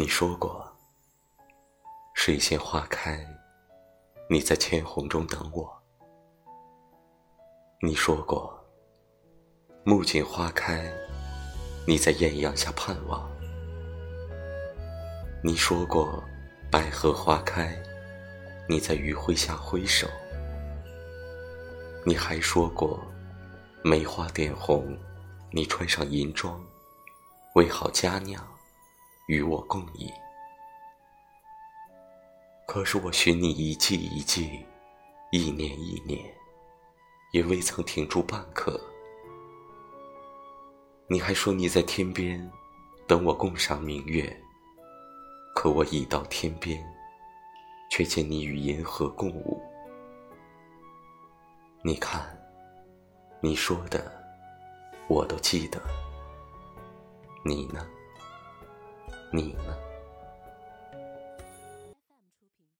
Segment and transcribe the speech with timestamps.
[0.00, 0.66] 你说过，
[2.14, 3.22] 水仙花开，
[4.30, 5.70] 你在千红中等我。
[7.82, 8.66] 你说过，
[9.84, 10.90] 木槿花开，
[11.86, 13.30] 你在艳阳下盼望。
[15.44, 16.24] 你说过，
[16.72, 17.78] 百合花开，
[18.70, 20.08] 你在余晖下挥手。
[22.06, 22.98] 你还说过，
[23.84, 24.96] 梅花点红，
[25.50, 26.58] 你穿上银装，
[27.54, 28.42] 为好佳酿。
[29.30, 30.12] 与我共饮，
[32.66, 34.66] 可是我寻你一季一季，
[35.30, 36.20] 一年一年，
[37.30, 38.80] 也未曾停住半刻。
[41.06, 42.50] 你还说你在天边
[43.06, 44.36] 等我共赏明月，
[45.54, 46.84] 可我已到天边，
[47.88, 49.62] 却见你与银河共舞。
[51.84, 52.36] 你看，
[53.40, 54.12] 你说的
[55.06, 55.80] 我都记得，
[57.44, 57.86] 你呢？
[59.32, 59.89] 你呢？